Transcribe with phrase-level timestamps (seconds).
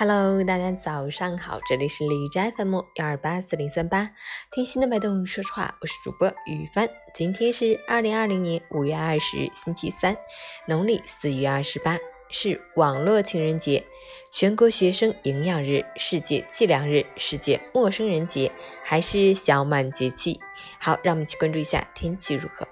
[0.00, 4.08] Hello，大家早上好，这里是李斋 FM 幺二八四零三八，
[4.52, 6.88] 听心的脉动说实话，我是主播雨帆。
[7.12, 10.16] 今天是二零二零年五月二十日，星期三，
[10.68, 11.98] 农历四月二十八，
[12.30, 13.84] 是网络情人节、
[14.30, 18.52] 全国学生营养日、世界计量日、世界陌生人节，
[18.84, 20.38] 还是小满节气。
[20.78, 22.68] 好，让我们去关注一下天气如何。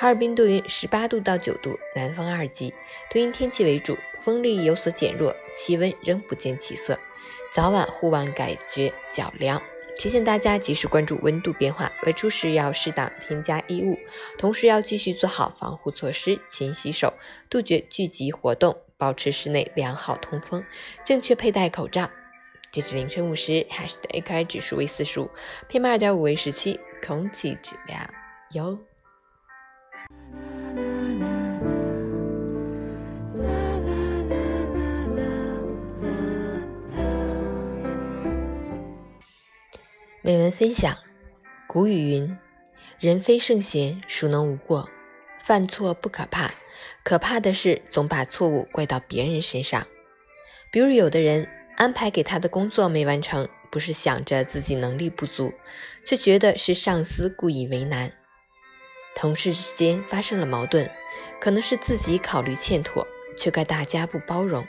[0.00, 2.72] 哈尔滨多云，十八度到九度，南风二级，
[3.10, 6.96] 多云天气为主，风力有所减弱，气温仍不见起色，
[7.52, 9.60] 早晚户外感觉较凉。
[9.96, 13.98] 提醒大家及时关注温度变化，外出时要适当添加衣物，
[14.38, 17.14] 同时要继续做好防护措施，勤洗手，
[17.50, 20.64] 杜绝聚集活动，保持室内良好通风，
[21.04, 22.08] 正确佩戴口罩。
[22.70, 25.28] 截至凌晨五时，海市的 AQI 指数为四十五
[25.68, 28.08] ，PM 二点五为十七，空气质量
[28.52, 28.78] 优。
[40.28, 40.94] 美文分享：
[41.66, 42.36] 古语云，
[43.00, 44.90] 人非圣贤，孰能无过？
[45.42, 46.52] 犯错不可怕，
[47.02, 49.86] 可怕的是总把错误怪到别人身上。
[50.70, 55.54] 比如，有的人安排给他的工作没完成，不是想着自己能力不足，
[56.04, 58.12] 却觉得是上司故意为难。
[59.14, 60.90] 同事之间发生了矛盾，
[61.40, 64.66] 可能是自己考虑欠妥，却怪大家不包容。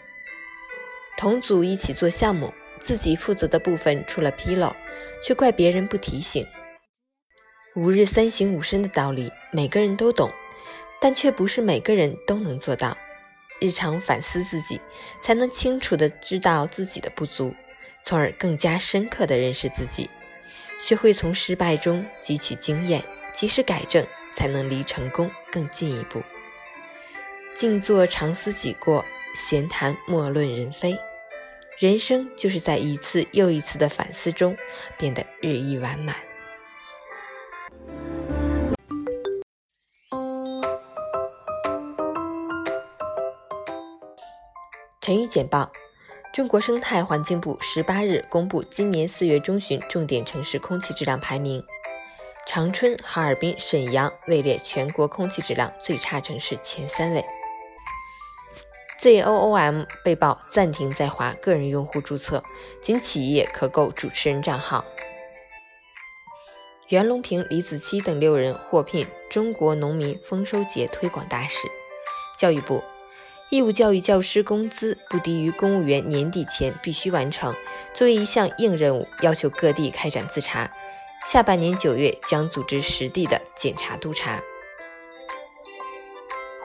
[1.18, 4.74] 同组一起做项目，自己负责的部分出了纰漏。
[5.22, 6.46] 却怪别人不提醒。
[7.76, 10.30] 吾日三省吾身的道理，每个人都懂，
[11.00, 12.98] 但却不是每个人都能做到。
[13.62, 14.80] 日常反思自己，
[15.22, 17.54] 才能清楚地知道自己的不足，
[18.04, 20.10] 从而更加深刻地认识自己，
[20.82, 23.04] 学会从失败中汲取经验，
[23.34, 26.24] 及时改正，才能离成功更进一步。
[27.54, 29.04] 静坐常思己过，
[29.36, 30.98] 闲谈莫论人非。
[31.80, 34.54] 人生就是在一次又一次的反思中
[34.98, 36.14] 变得日益完满。
[45.00, 45.72] 成语简报：
[46.34, 51.64] 中国生态环境部十八日公布今年四月中旬重点城市空气质量排名，
[52.46, 57.24] 长春、哈尔滨、沈阳位列全国空气质量最差城市前三位。
[59.02, 62.44] ZOOM 被曝暂停在华个人用户注册，
[62.82, 64.84] 仅企业可购主持人账号。
[66.90, 71.68] 袁隆平、李子柒等六人获聘中国农民丰收节推广大使。
[72.38, 72.84] 教育部，
[73.50, 77.56] 义务教育教师工资不低于公务员年底前必须完成，
[77.94, 80.70] 作为一项硬任务，要求各地开展自查。
[81.26, 84.42] 下半年九月将组织实地的检查督查。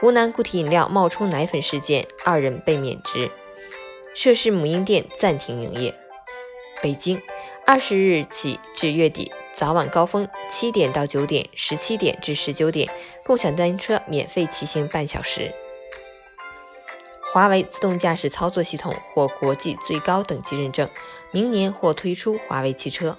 [0.04, 3.30] 湖南固体饮料冒充奶粉事件，二人被免职，
[4.14, 5.94] 涉事母婴店暂停营业。
[6.82, 7.22] 北京，
[7.64, 12.86] 二十日起至月底，早晚高峰七点到九点、十七点至十九点，
[13.24, 15.50] 共享单车免费骑行半小时。
[17.32, 20.86] 华为自动驾驶操作系统获国际最高等级认证，
[21.30, 23.16] 明年或推出华为汽车。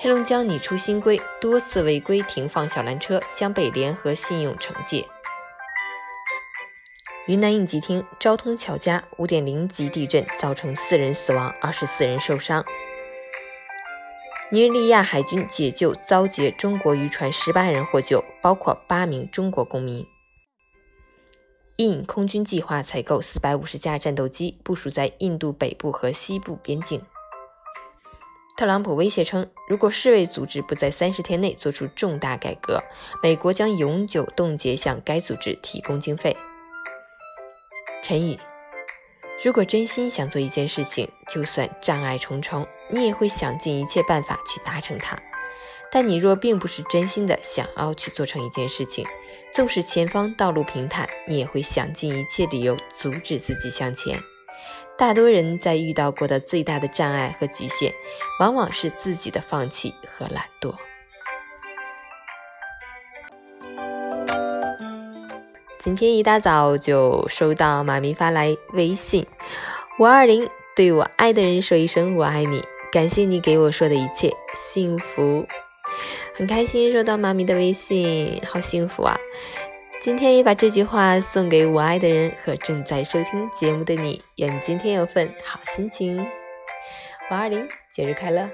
[0.00, 5.04] 黑龙江拟出新规，多次违规停放小蓝车将被联合信用惩戒。
[7.26, 12.64] 云南应急厅昭通巧家五点零级地震造成四人死亡，二十四人受伤。
[14.52, 20.06] 尼日利亚海军解救遭劫中国渔船十八人获救，包括八名中国公民。
[21.78, 27.02] 印空军计划采购四百五十架战斗机，部署在印度北部和西部边境。
[28.58, 32.82] 特朗普威胁称，如果世卫组织不在三十天内做出重大改革，
[33.22, 36.36] 美国将永久冻结向该组织提供经费。
[38.02, 38.36] 陈宇：
[39.44, 45.16] 如果真心想做一件事情，就算障碍重重，你也会想尽一切办法去达成它。
[45.92, 49.06] 但你若并不是真心的想要去做成一件事情，
[49.54, 54.18] 纵使前方道路平坦，你也会想尽一切理由阻止自己向前。
[54.98, 57.94] 大多人在遇到过的最大的障碍和局限，
[58.40, 60.74] 往往是自己的放弃和懒惰。
[65.78, 69.24] 今天一大早就收到妈咪发来微信，
[70.00, 72.60] 五二零对我爱的人说一声我爱你，
[72.90, 75.46] 感谢你给我说的一切，幸福，
[76.34, 79.16] 很开心收到妈咪的微信，好幸福啊！
[80.00, 86.16] 今天也把这句话送给我爱的人和正在收听节目的你，愿你今天有份好心情。
[86.18, 88.48] 五二零，节日快乐！